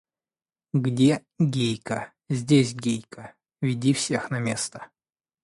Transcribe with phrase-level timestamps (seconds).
[0.73, 4.89] Где Гейка?– Здесь Гейка!– Веди всех на место.